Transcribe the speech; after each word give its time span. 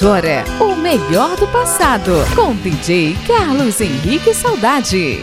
agora 0.00 0.44
o 0.58 0.74
melhor 0.76 1.36
do 1.36 1.46
passado 1.48 2.12
com 2.34 2.54
DJ 2.54 3.14
Carlos 3.26 3.82
Henrique 3.82 4.32
Saudade. 4.32 5.20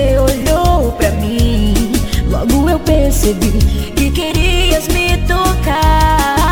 você 0.00 0.18
olhou 0.18 0.92
pra 0.92 1.10
mim, 1.12 1.92
logo 2.26 2.70
eu 2.70 2.78
percebi 2.80 3.52
que 3.94 4.10
querias 4.10 4.88
me 4.88 5.18
tocar. 5.26 6.49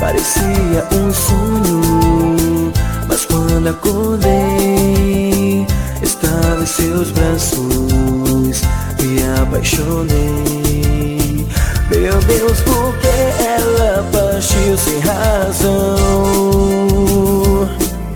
Parecia 0.00 0.84
um 0.92 1.12
sonho 1.12 2.72
Mas 3.08 3.24
quando 3.24 3.68
acordei 3.68 5.66
Estava 6.02 6.62
em 6.62 6.66
seus 6.66 7.10
braços 7.10 8.62
Me 9.00 9.22
apaixonei. 9.42 11.46
Meu 11.90 12.18
Deus, 12.22 12.60
por 12.60 12.94
que 12.98 13.08
ela 13.42 14.04
partiu 14.12 14.76
sem 14.76 14.98
razão? 15.00 15.96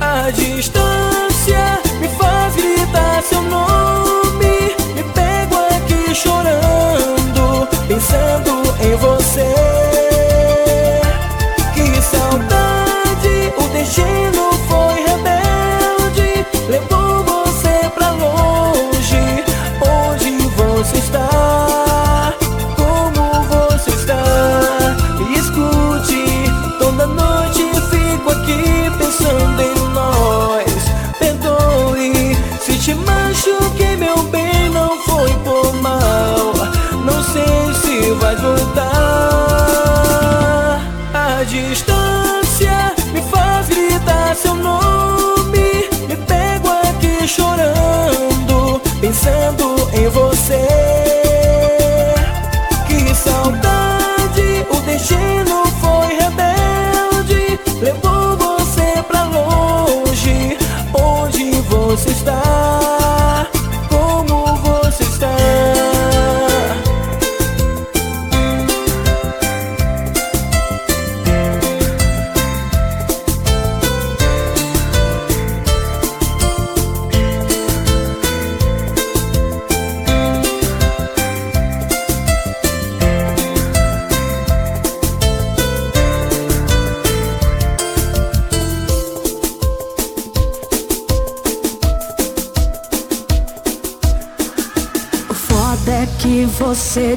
A 0.01 0.31
distância 0.31 1.81
me 2.01 2.09
faz 2.09 2.55
gritar 2.55 3.23
seu 3.23 3.43
nome 3.43 4.77
Me 4.95 5.03
pego 5.15 5.57
aqui 5.75 6.15
chorando 6.15 7.67
Pensando 7.89 8.51
em 8.83 8.95
você. 8.97 9.18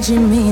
judging 0.01 0.31
me 0.31 0.50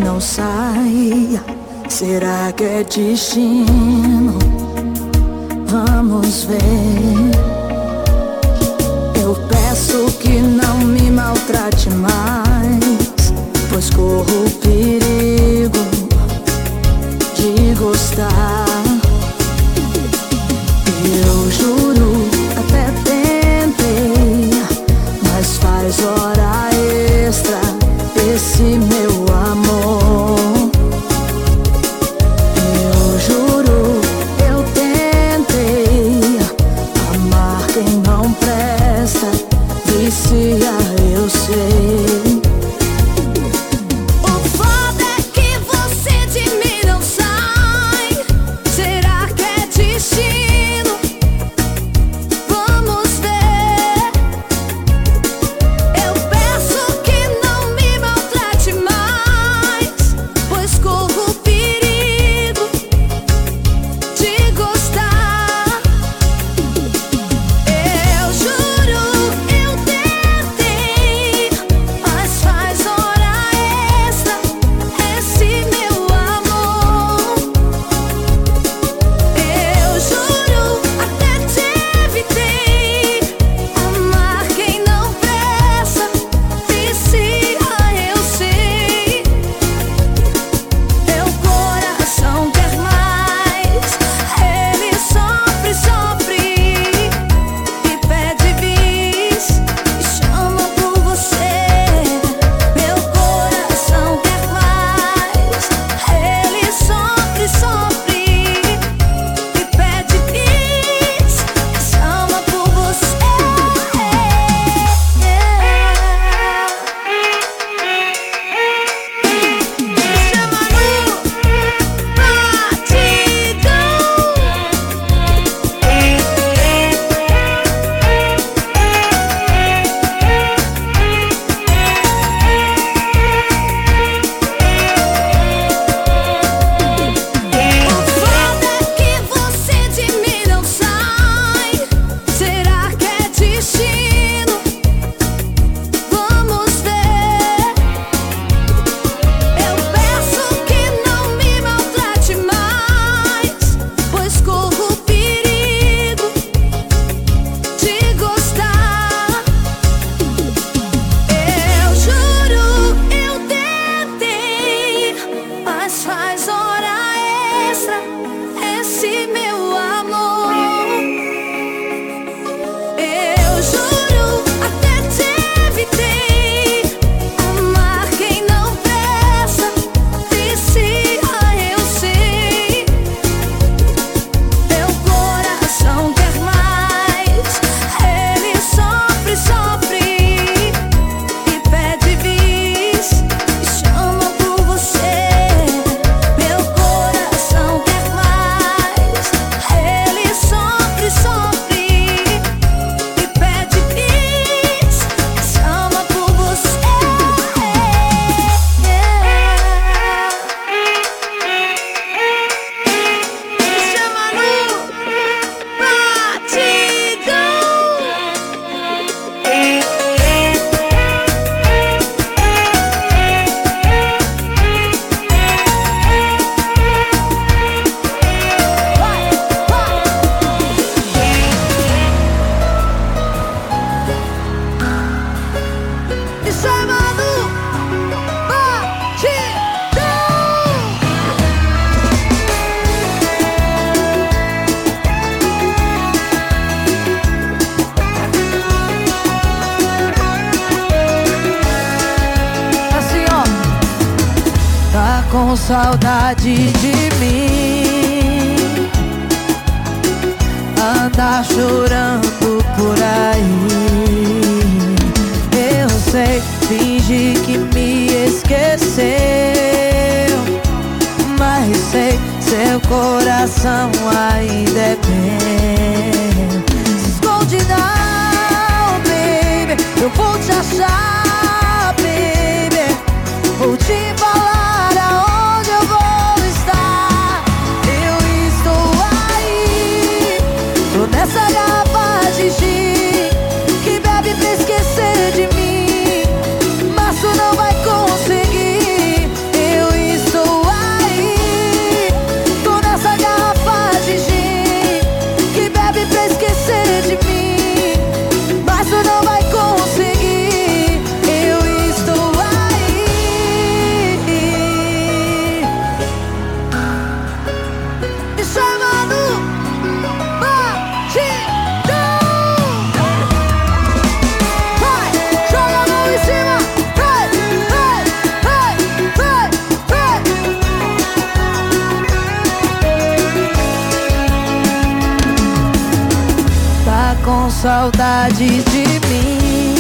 saudade 337.61 338.63
de 338.63 338.85
mim. 339.07 339.75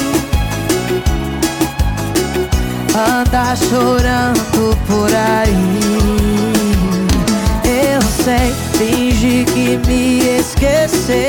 Anda 2.93 3.55
chorando 3.55 4.77
por 4.85 5.09
aí. 5.15 5.69
Eu 7.63 8.01
sei, 8.01 8.53
finge 8.77 9.45
que 9.45 9.77
me 9.87 10.39
esqueceu. 10.39 11.19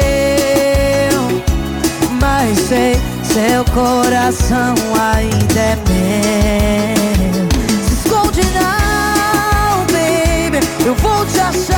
Mas 2.20 2.58
sei, 2.58 3.00
seu 3.22 3.64
coração 3.72 4.74
ainda 4.98 5.60
é 5.60 5.76
meu. 5.88 7.48
Se 7.86 7.92
esconde, 7.94 8.42
não, 8.54 9.86
baby. 9.86 10.58
Eu 10.84 10.94
vou 10.96 11.24
te 11.26 11.38
achar. 11.38 11.69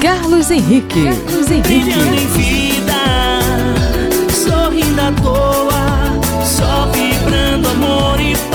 Carlos 0.00 0.50
Henrique. 0.50 1.04
Carlos 1.04 1.50
Henrique. 1.50 1.68
Brilhando 1.68 2.14
em 2.14 2.26
vida, 2.28 2.94
sorrindo 4.32 5.02
à 5.02 5.12
toa, 5.20 6.42
só 6.42 6.86
vibrando 6.86 7.68
amor 7.68 8.18
e 8.18 8.34
paz. 8.48 8.53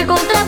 Esse 0.00 0.10
amor 0.10 0.26
de 0.26 0.39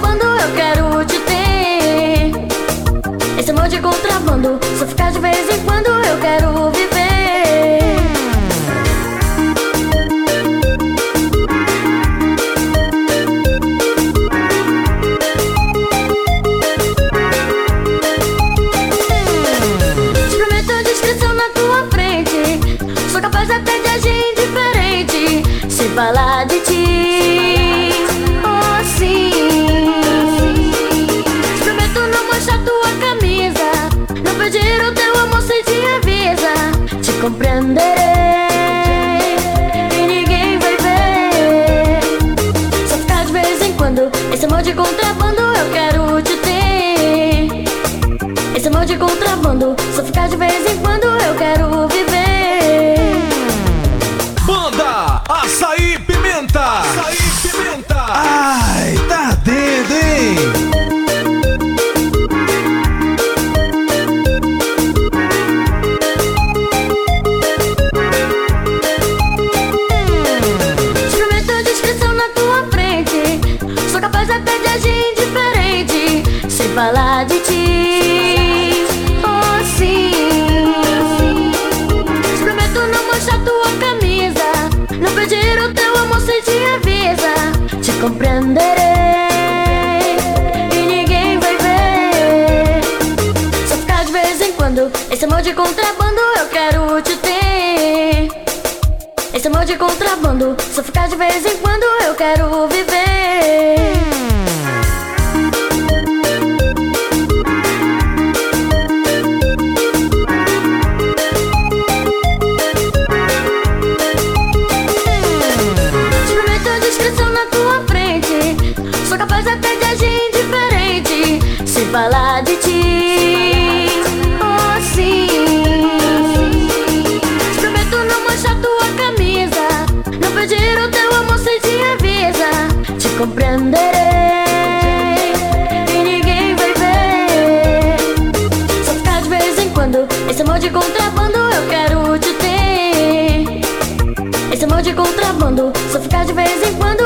de 146.13 146.33
vez 146.35 146.63
em 146.63 146.75
quando 146.77 147.02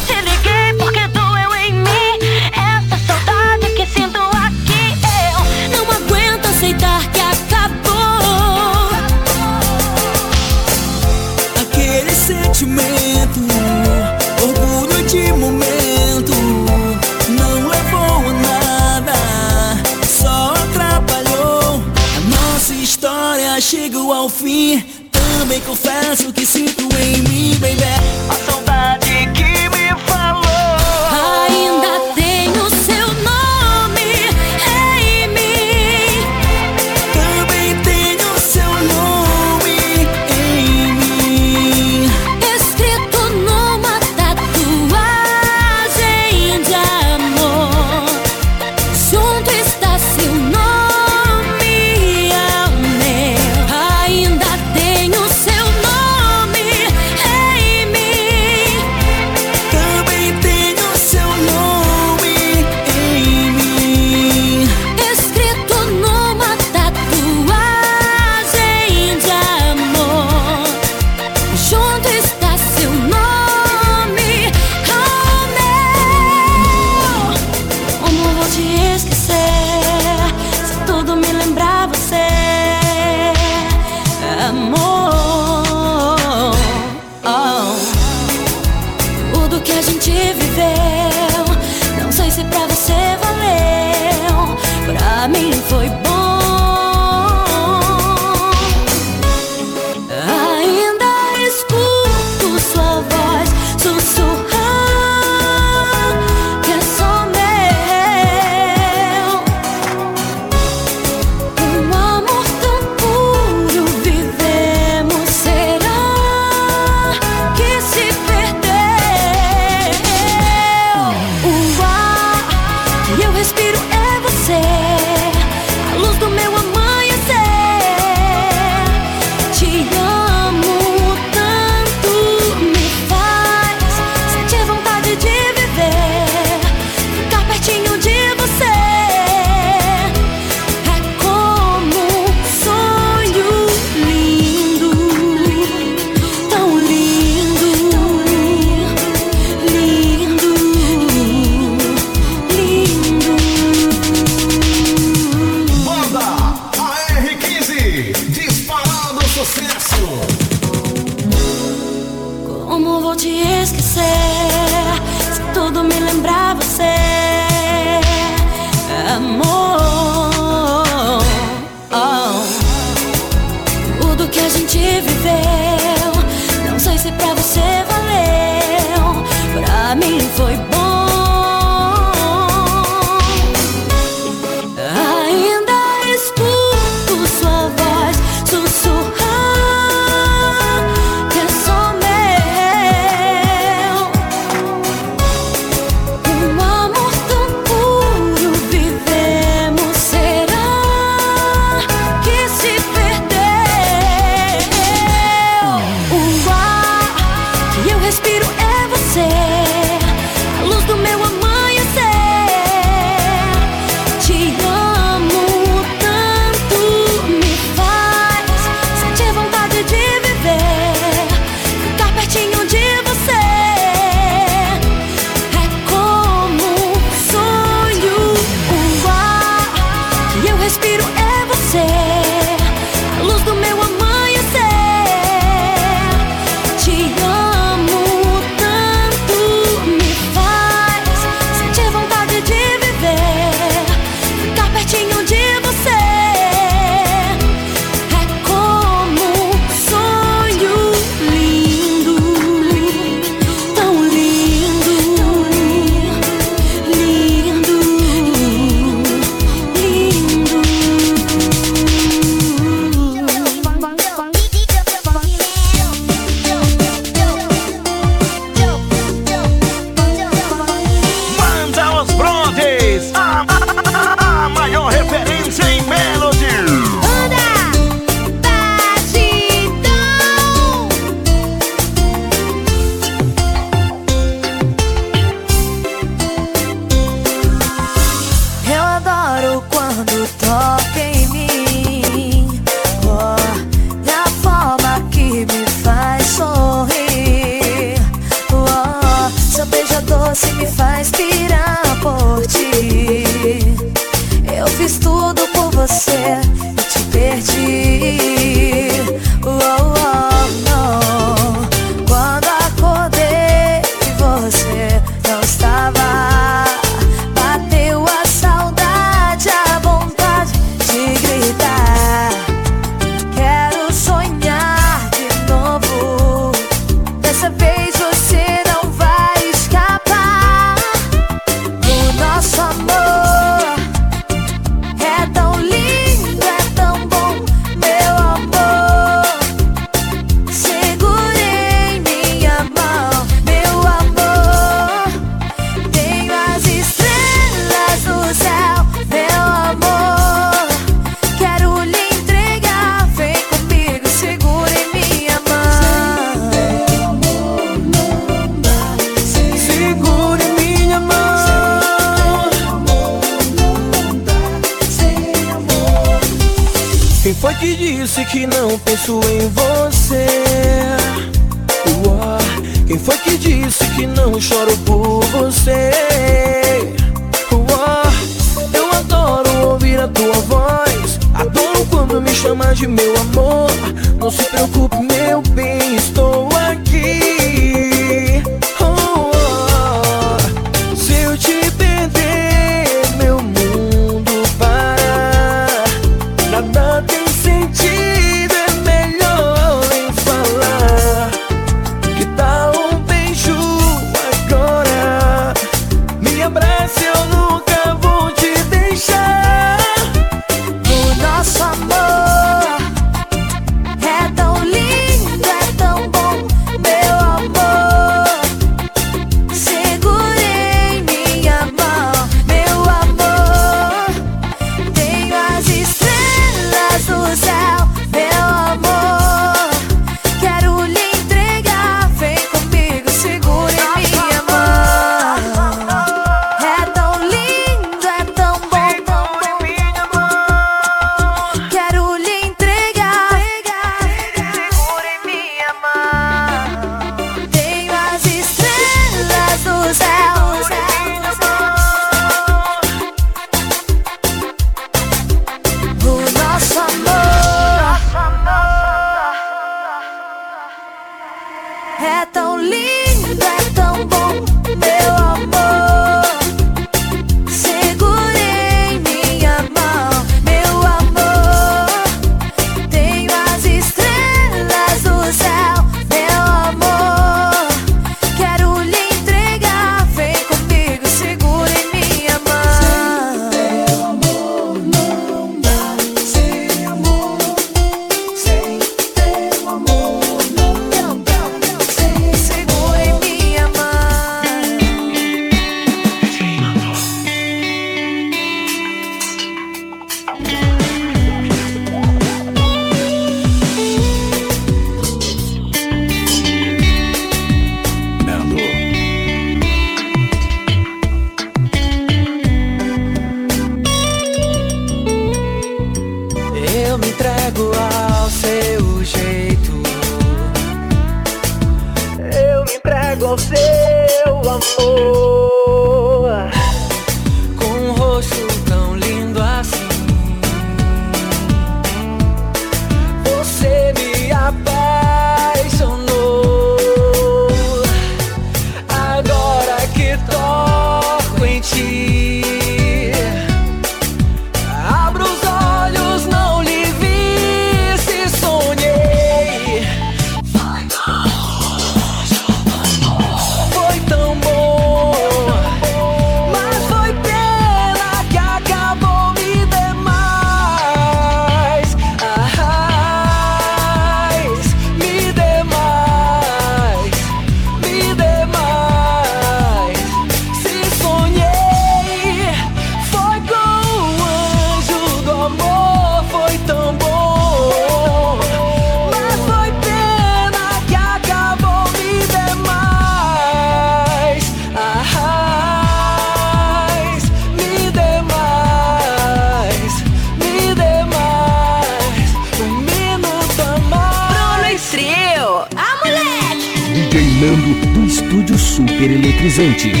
Eletrizante. 599.61 600.00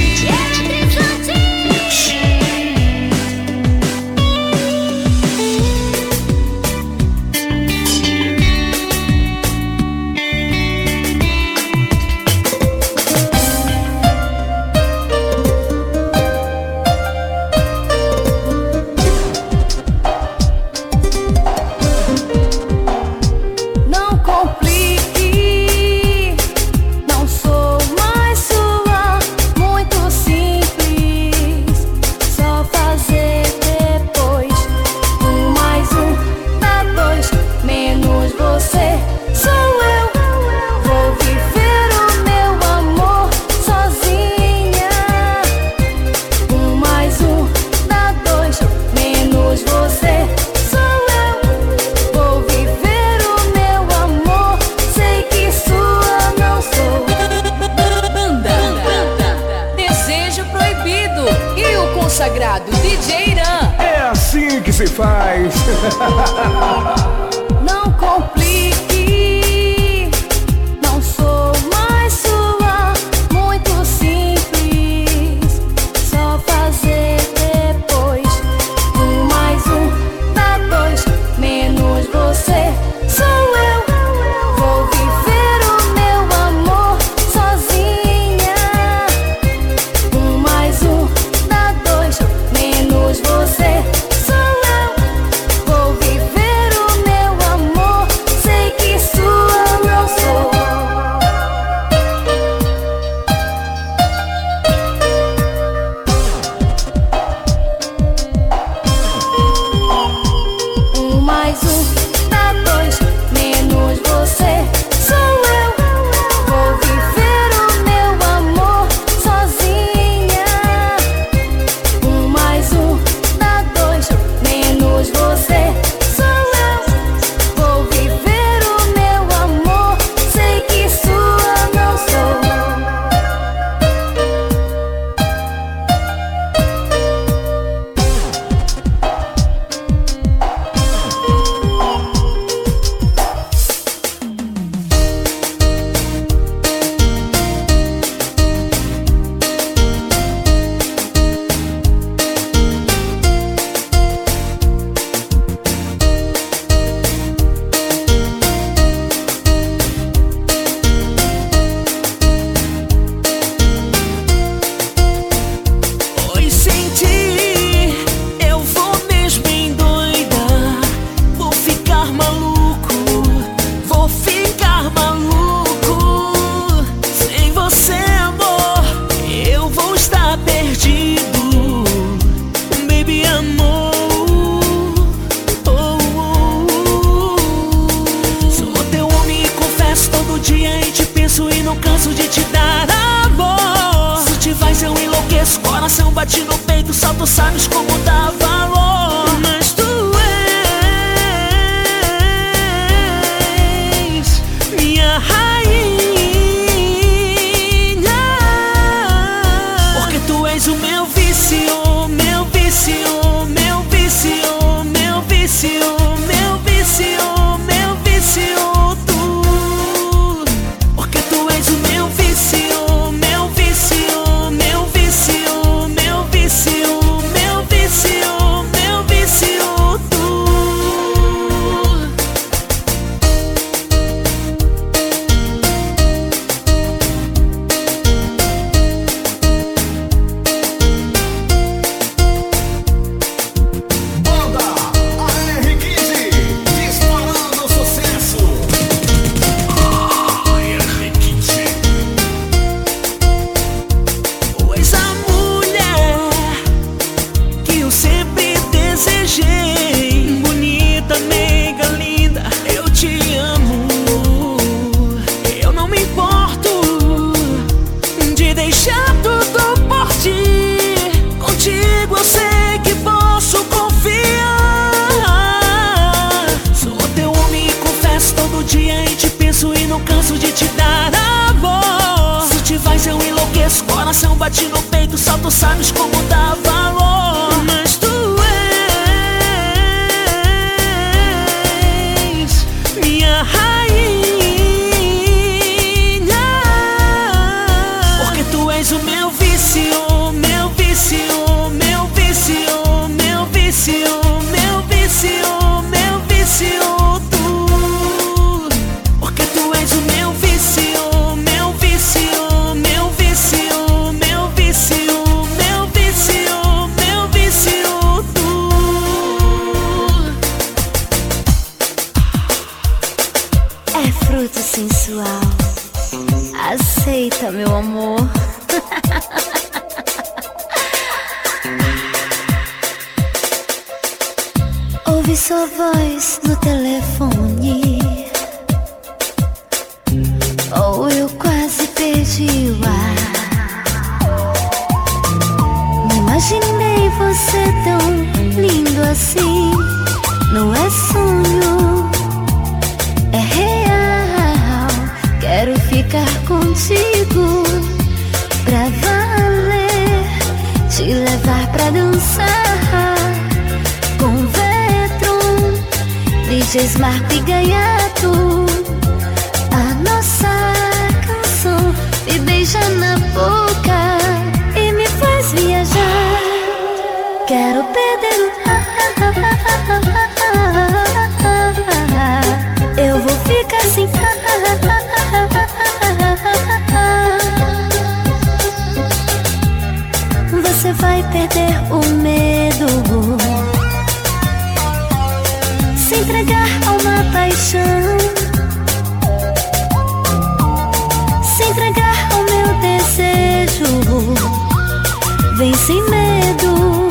Vem 405.61 405.75
sem 405.75 406.01
medo, 406.09 407.07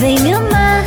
vem 0.00 0.18
me 0.18 0.32
amar. 0.32 0.82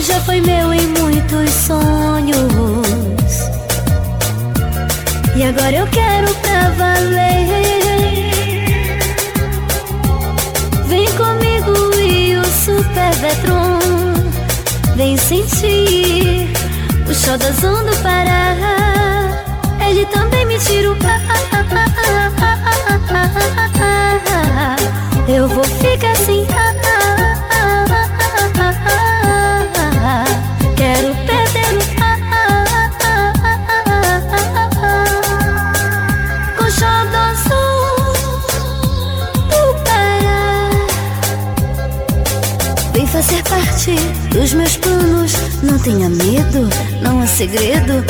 Já 0.00 0.18
foi 0.22 0.40
meu 0.40 0.72
em 0.72 0.86
muitos 0.86 1.50
sonhos. 1.50 2.38
E 5.36 5.44
agora 5.44 5.76
eu 5.76 5.86
quero 5.88 6.34
pra 6.36 6.70
valer. 6.70 8.30
Vem 10.86 11.06
comigo 11.12 12.00
e 12.00 12.34
o 12.36 12.44
Super 12.46 13.14
Vetron. 13.16 13.78
Vem 14.96 15.18
sentir 15.18 16.50
o 17.06 17.14
show 17.14 17.36
da 17.36 17.50
do 17.50 17.96
Pará. 18.02 18.56
Ele 19.86 20.06
também 20.06 20.46
me 20.46 20.58
tira 20.58 20.90
o 20.90 20.96
papo 20.96 21.51
eu 25.28 25.48
vou 25.48 25.64
ficar 25.64 26.12
assim. 26.12 26.46
Quero 30.76 31.14
perder 31.26 31.78
o 31.78 31.82
Com 36.56 36.64
Azul 37.16 38.12
do 39.48 39.62
Pará. 39.84 40.70
Vem 42.92 43.06
Fazer 43.06 43.42
parte 43.44 43.94
dos 44.30 44.52
meus 44.54 44.76
planos, 44.76 45.32
não 45.62 45.78
tenha 45.78 46.08
medo, 46.08 46.68
não 47.00 47.20
há 47.20 47.26
segredo. 47.26 48.04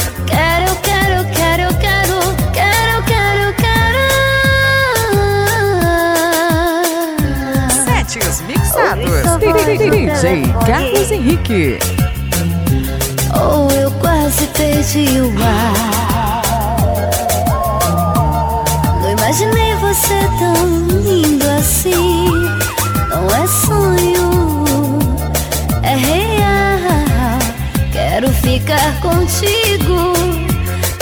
DJ 9.43 10.53
Carlos 10.65 11.11
Henrique. 11.11 11.79
Oh, 13.35 13.69
eu 13.73 13.91
quase 13.93 14.47
perdi 14.49 15.21
o 15.21 15.33
ar. 15.43 16.43
Não 19.03 19.11
imaginei 19.11 19.75
você 19.75 20.29
tão 20.39 20.87
lindo 21.01 21.45
assim. 21.59 22.31
Não 23.09 23.27
é 23.35 23.47
sonho, 23.49 24.31
é 25.83 25.97
real. 25.97 27.41
Quero 27.91 28.29
ficar 28.31 29.01
contigo 29.01 30.13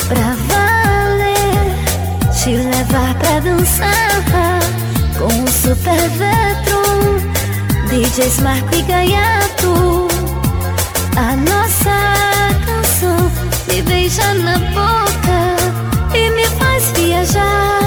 pra 0.08 0.34
valer. 0.48 1.74
Te 2.32 2.56
levar 2.56 3.14
pra 3.16 3.38
dançar 3.40 4.22
com 5.18 5.26
um 5.26 5.46
super 5.46 6.08
veto. 6.08 6.69
DJ 8.00 8.28
Smart 8.28 8.64
e 8.74 8.80
Gaiato 8.80 10.08
A 11.18 11.36
nossa 11.36 12.48
canção 12.64 13.30
me 13.68 13.82
beija 13.82 14.32
na 14.36 14.58
boca 14.58 16.16
E 16.16 16.30
me 16.30 16.46
faz 16.46 16.92
viajar. 16.92 17.79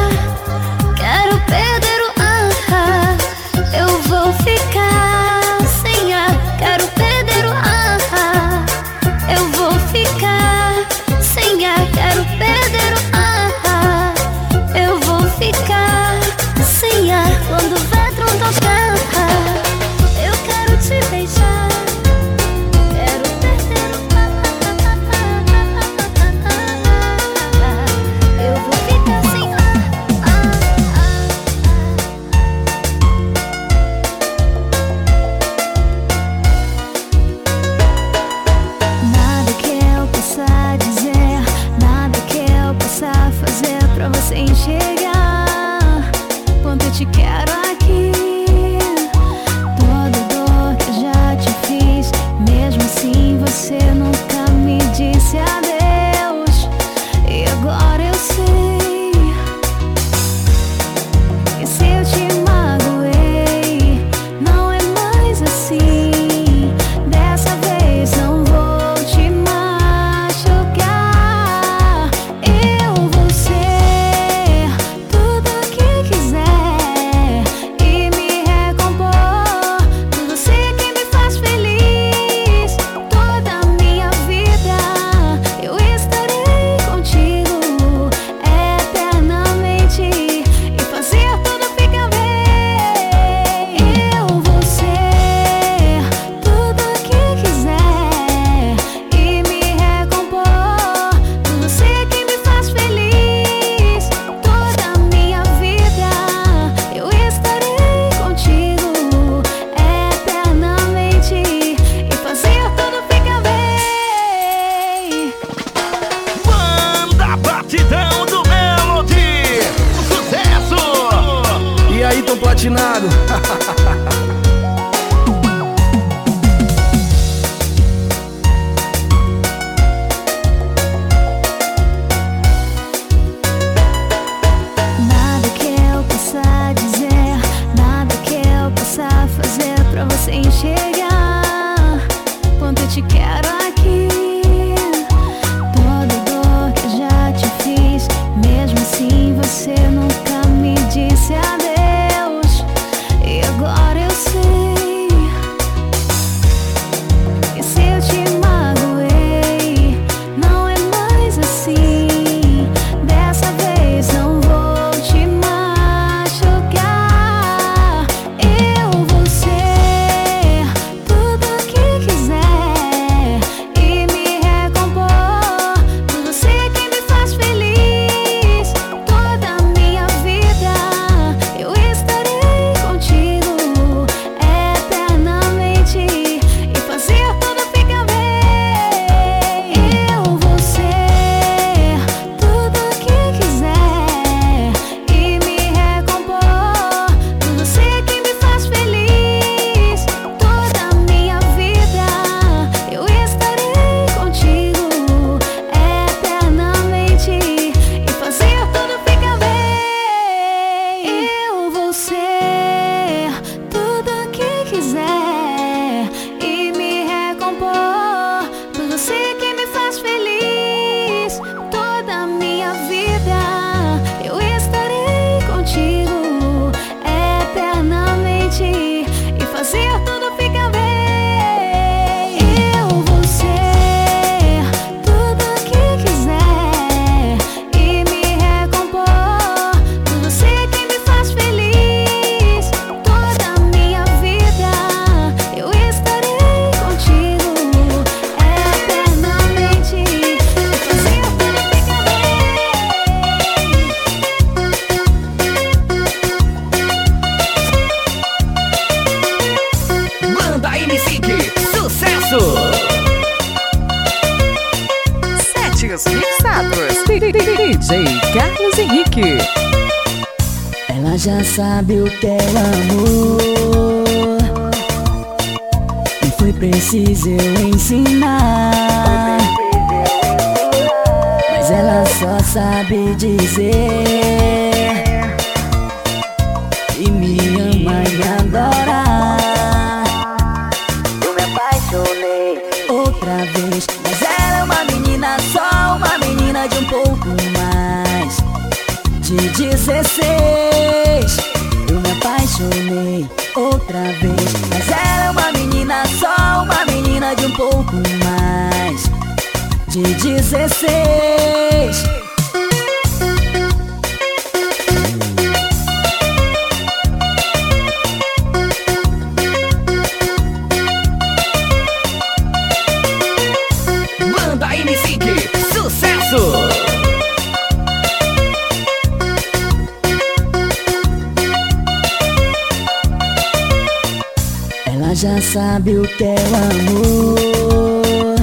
sabe 335.53 335.95
o 335.97 336.01
que 336.01 336.23
é 336.23 336.33
o 336.33 336.55
amor. 336.55 338.35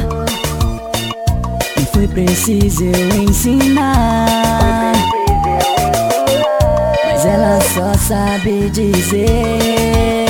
E 1.77 1.85
foi 1.93 2.07
preciso 2.07 2.85
eu 2.85 3.23
ensinar. 3.23 4.93
Mas 7.05 7.27
ela 7.27 7.61
só 7.63 7.93
sabe 7.95 8.71
dizer. 8.71 10.30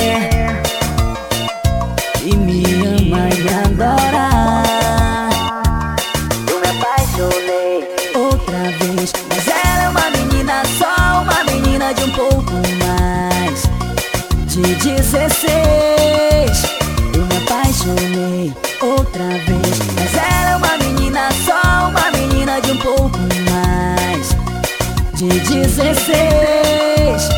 você 25.81 25.95
fez. 25.95 27.29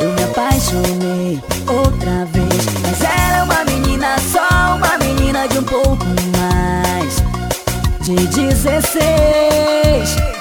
Eu 0.00 0.10
me 0.12 0.24
apaixonei 0.24 1.40
outra 1.68 2.24
vez. 2.26 2.66
Mas 2.82 3.00
era 3.00 3.38
é 3.38 3.42
uma 3.44 3.64
menina 3.64 4.18
só, 4.18 4.74
uma 4.76 4.98
menina 4.98 5.46
de 5.46 5.58
um 5.58 5.62
pouco 5.62 6.04
mais. 6.36 7.22
De 8.00 8.16
16 8.26 10.31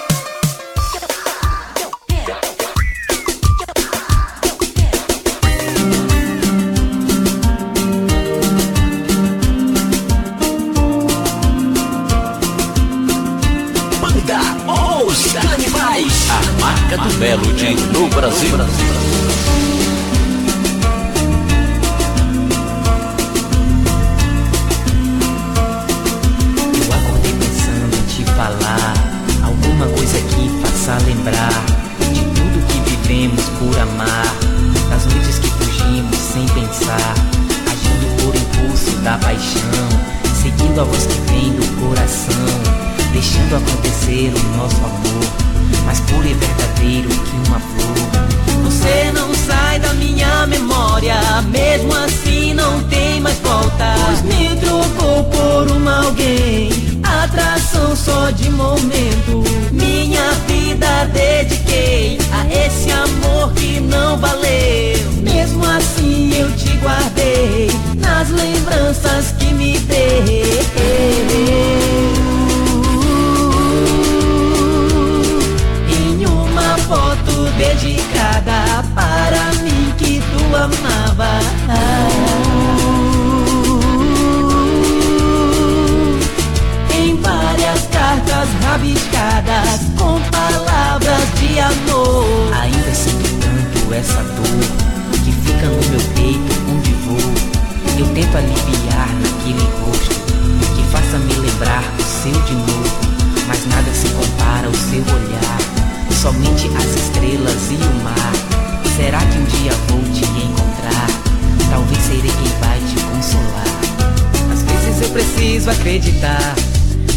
acreditar 115.82 116.53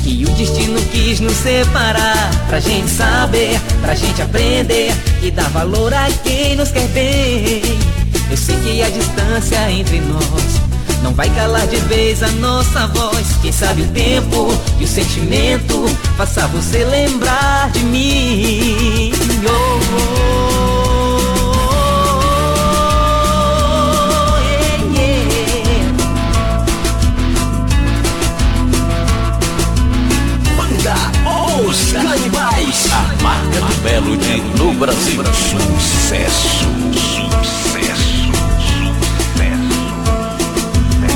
que 0.03 0.25
o 0.25 0.31
destino 0.31 0.81
quis 0.91 1.21
nos 1.21 1.37
separar. 1.37 2.31
Pra 2.49 2.59
gente 2.61 2.89
saber, 2.91 3.61
pra 3.81 3.95
gente 3.95 4.23
aprender 4.23 4.93
E 5.23 5.31
dar 5.31 5.49
valor 5.51 5.93
a 5.93 6.09
quem 6.23 6.57
nos 6.57 6.71
quer 6.71 6.87
bem. 6.89 7.63
Eu 8.31 8.37
sei 8.37 8.57
que 8.57 8.83
a 8.83 8.89
distância 8.89 9.71
entre 9.71 10.01
nós 10.01 10.61
Não 11.03 11.13
vai 11.13 11.29
calar 11.31 11.67
de 11.67 11.77
vez 11.77 12.23
a 12.23 12.29
nossa 12.33 12.87
voz. 12.89 13.27
Quem 13.43 13.53
sabe 13.53 13.83
o 13.83 13.89
tempo 13.89 14.49
e 14.81 14.85
o 14.85 14.89
sentimento 14.89 15.85
Faça 16.17 16.47
você 16.49 16.85
lembrar 16.85 17.71
de 17.71 17.81
mim. 17.81 19.13
Oh, 19.47 19.51
oh. 19.51 20.41
oh. 20.41 20.44
marca 33.25 33.59
do 33.59 33.75
Belo 33.83 34.17
de 34.19 34.43
no 34.59 34.75
Brasil. 34.75 35.25
Sucesso, 35.25 36.67
sucesso, 36.93 37.41
sucesso. 37.43 38.05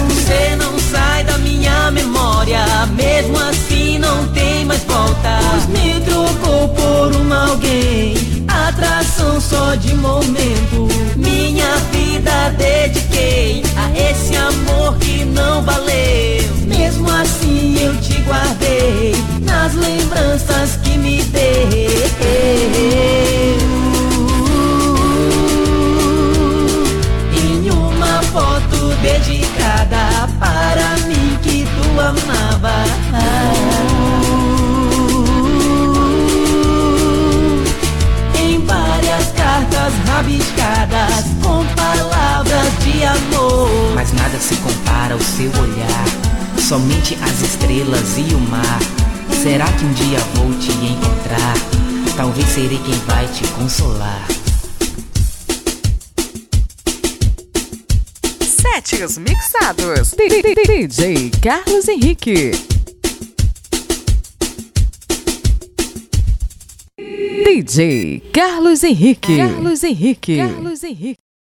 Você 0.08 0.56
não 0.56 0.78
sai 0.78 1.22
da 1.24 1.36
minha 1.36 1.90
memória, 1.90 2.64
mesmo 2.96 3.38
assim 3.38 3.98
não 3.98 4.26
tem 4.28 4.64
mais 4.64 4.82
volta. 4.84 5.38
Pois 5.50 5.66
me 5.66 6.00
trocou 6.00 6.68
por 6.70 7.14
uma 7.20 7.50
alguém, 7.50 8.14
atração 8.48 9.38
só 9.38 9.74
de 9.74 9.94
momento. 9.94 10.88
Minha 11.14 11.76
vida 11.92 12.54
dediquei 12.56 13.62
a 13.76 14.10
esse 14.10 14.34
amor 14.34 14.96
que 14.96 15.26
não 15.26 15.60
valeu. 15.62 16.56
Mesmo 16.66 17.10
assim 17.10 17.76
eu 17.82 17.94
te 18.00 18.14
guardei 18.22 19.14
nas 19.42 19.74
lembranças 19.74 20.76
que 20.82 20.87
em 27.34 27.70
uma 27.70 28.22
foto 28.24 28.94
dedicada 29.02 30.28
para 30.38 30.96
mim 31.06 31.38
que 31.42 31.64
tu 31.64 32.00
amava. 32.00 32.84
Em 38.38 38.64
várias 38.64 39.32
cartas 39.32 39.92
rabiscadas 40.06 41.24
com 41.42 41.64
palavras 41.74 42.78
de 42.84 43.04
amor. 43.04 43.92
Mas 43.94 44.12
nada 44.12 44.38
se 44.38 44.56
compara 44.56 45.14
ao 45.14 45.20
seu 45.20 45.50
olhar. 45.60 46.04
Somente 46.58 47.16
as 47.22 47.40
estrelas 47.40 48.18
e 48.18 48.34
o 48.34 48.40
mar 48.40 49.07
Será 49.42 49.66
que 49.72 49.84
um 49.84 49.92
dia 49.92 50.18
vou 50.34 50.52
te 50.58 50.72
encontrar? 50.72 51.54
Talvez 52.16 52.44
serei 52.48 52.76
quem 52.78 52.94
vai 53.06 53.24
te 53.28 53.46
consolar. 53.52 54.26
Sete 58.42 59.04
os 59.04 59.16
mixados. 59.16 60.16
DJ 60.16 61.30
Carlos 61.40 61.86
Henrique. 61.86 62.50
DJ 67.44 68.20
Carlos 68.32 68.82
Henrique. 68.82 69.36
Carlos 69.36 69.84
Henrique. 69.84 70.36
Carlos 70.36 70.82
Henrique. 70.82 71.27